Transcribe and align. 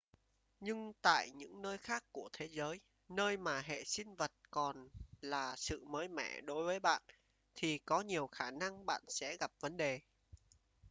nhưng 0.59 0.93
tại 1.01 1.31
những 1.31 1.61
nơi 1.61 1.77
khác 1.77 2.03
của 2.11 2.29
thế 2.33 2.45
giới 2.47 2.79
nơi 3.09 3.37
mà 3.37 3.61
hệ 3.61 3.79
vi 3.79 3.85
sinh 3.85 4.15
vật 4.15 4.31
còn 4.51 4.87
là 5.21 5.55
sự 5.55 5.85
mới 5.85 6.07
mẻ 6.07 6.41
đối 6.41 6.63
với 6.63 6.79
bạn 6.79 7.01
thì 7.55 7.77
có 7.77 8.01
nhiều 8.01 8.27
khả 8.27 8.51
năng 8.51 8.85
bạn 8.85 9.01
sẽ 9.07 9.37
gặp 9.37 9.51
vấn 9.61 9.77
đề 9.77 9.99